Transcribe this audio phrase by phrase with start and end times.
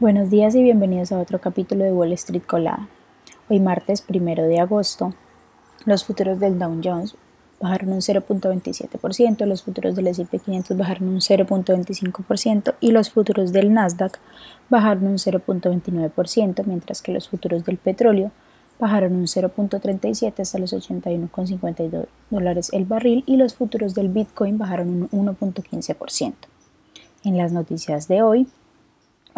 [0.00, 2.88] Buenos días y bienvenidos a otro capítulo de Wall Street Colada.
[3.50, 5.12] Hoy martes 1 de agosto,
[5.84, 7.16] los futuros del Dow Jones
[7.60, 13.74] bajaron un 0.27%, los futuros del S&P 500 bajaron un 0.25% y los futuros del
[13.74, 14.18] Nasdaq
[14.70, 18.30] bajaron un 0.29%, mientras que los futuros del petróleo
[18.78, 25.10] bajaron un 0.37 hasta los 81,52 dólares el barril y los futuros del Bitcoin bajaron
[25.12, 26.32] un 1.15%.
[27.22, 28.48] En las noticias de hoy,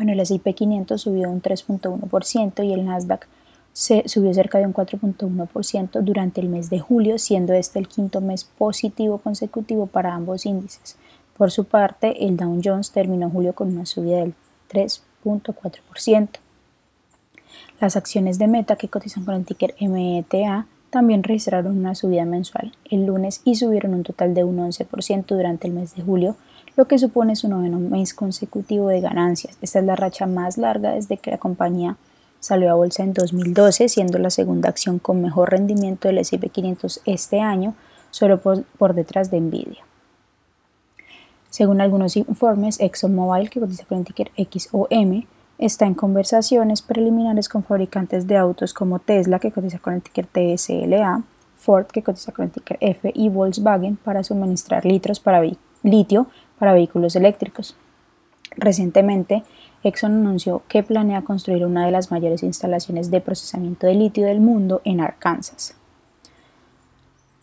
[0.00, 3.28] bueno, el S&P 500 subió un 3.1% y el Nasdaq
[3.74, 8.22] se subió cerca de un 4.1% durante el mes de julio, siendo este el quinto
[8.22, 10.96] mes positivo consecutivo para ambos índices.
[11.36, 14.32] Por su parte, el Dow Jones terminó julio con una subida del
[14.72, 16.28] 3.4%.
[17.78, 22.72] Las acciones de Meta que cotizan con el ticker META también registraron una subida mensual
[22.90, 26.36] el lunes y subieron un total de un 11% durante el mes de julio,
[26.76, 29.56] lo que supone su noveno mes consecutivo de ganancias.
[29.62, 31.96] Esta es la racha más larga desde que la compañía
[32.40, 37.02] salió a bolsa en 2012, siendo la segunda acción con mejor rendimiento del S&P 500
[37.04, 37.74] este año,
[38.10, 39.84] solo por, detrás de Nvidia.
[41.50, 45.24] Según algunos informes, ExxonMobil, que cotiza con el ticker XOM,
[45.60, 50.26] está en conversaciones preliminares con fabricantes de autos como Tesla, que cotiza con el ticker
[50.26, 51.22] TSLA,
[51.56, 55.42] Ford, que cotiza con el ticker F, y Volkswagen para suministrar litros para
[55.82, 56.26] litio
[56.58, 57.76] para vehículos eléctricos.
[58.56, 59.44] Recientemente,
[59.84, 64.40] Exxon anunció que planea construir una de las mayores instalaciones de procesamiento de litio del
[64.40, 65.74] mundo en Arkansas.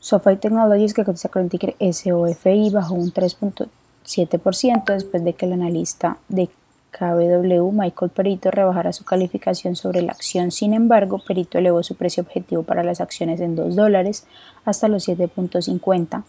[0.00, 5.52] SoFi Technologies, que cotiza con el ticker SOFI, bajó un 3.7% después de que el
[5.52, 6.48] analista de
[6.90, 10.50] KBW, Michael Perito, rebajara su calificación sobre la acción.
[10.50, 14.26] Sin embargo, Perito elevó su precio objetivo para las acciones en 2 dólares
[14.64, 16.24] hasta los 7.50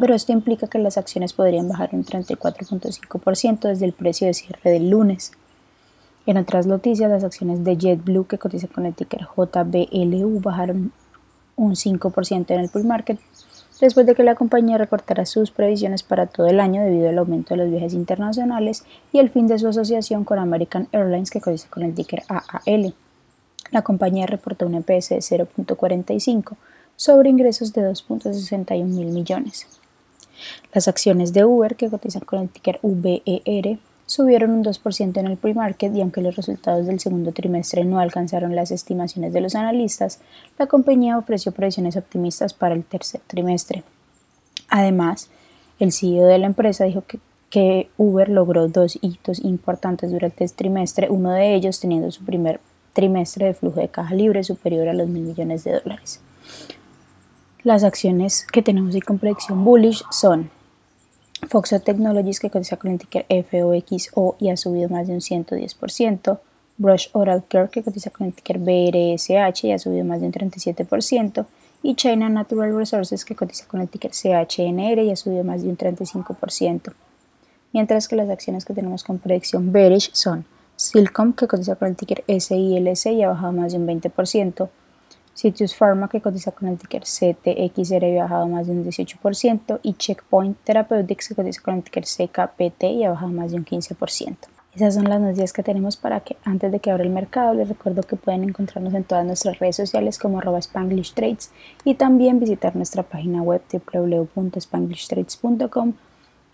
[0.00, 4.70] pero esto implica que las acciones podrían bajar un 34.5% desde el precio de cierre
[4.70, 5.32] del lunes.
[6.26, 10.92] En otras noticias, las acciones de JetBlue, que cotiza con el ticker JBLU, bajaron
[11.56, 13.20] un 5% en el pre-market
[13.84, 17.52] después de que la compañía recortara sus previsiones para todo el año debido al aumento
[17.52, 21.68] de los viajes internacionales y el fin de su asociación con American Airlines, que cotiza
[21.68, 22.94] con el ticker AAL.
[23.72, 26.56] La compañía reportó un EPS de 0.45
[26.96, 29.66] sobre ingresos de 2.61 mil millones.
[30.72, 35.36] Las acciones de Uber, que cotizan con el ticker VER, subieron un 2% en el
[35.36, 40.20] pre-market y aunque los resultados del segundo trimestre no alcanzaron las estimaciones de los analistas,
[40.58, 43.82] la compañía ofreció previsiones optimistas para el tercer trimestre.
[44.68, 45.30] Además,
[45.78, 47.18] el CEO de la empresa dijo que,
[47.50, 52.60] que Uber logró dos hitos importantes durante el trimestre, uno de ellos teniendo su primer
[52.92, 56.20] trimestre de flujo de caja libre superior a los mil millones de dólares.
[57.62, 60.50] Las acciones que tenemos ahí con predicción bullish son
[61.48, 66.38] Foxo Technologies que cotiza con el ticker FOXO y ha subido más de un 110%,
[66.76, 70.32] Brush Oral Care que cotiza con el ticker BRSH y ha subido más de un
[70.32, 71.46] 37%,
[71.82, 75.68] y China Natural Resources que cotiza con el ticker CHNR y ha subido más de
[75.68, 76.92] un 35%.
[77.72, 80.44] Mientras que las acciones que tenemos con predicción bearish son
[80.76, 84.68] Silcom que cotiza con el ticker SILC y ha bajado más de un 20%,
[85.34, 89.94] Citrus Pharma, que cotiza con el ticker CTXR ha bajado más de un 18%, y
[89.94, 94.36] Checkpoint Therapeutics, que cotiza con el ticker CKPT y ha bajado más de un 15%.
[94.74, 97.68] Esas son las noticias que tenemos para que antes de que abra el mercado les
[97.68, 101.52] recuerdo que pueden encontrarnos en todas nuestras redes sociales como arroba Spanglish Trades
[101.84, 105.92] y también visitar nuestra página web www.spanglishtrades.com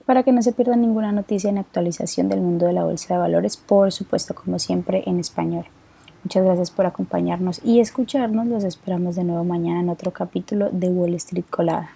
[0.05, 3.21] para que no se pierdan ninguna noticia ni actualización del mundo de la bolsa de
[3.21, 5.65] valores, por supuesto como siempre en español.
[6.25, 8.47] Muchas gracias por acompañarnos y escucharnos.
[8.47, 11.91] Los esperamos de nuevo mañana en otro capítulo de Wall Street Colada.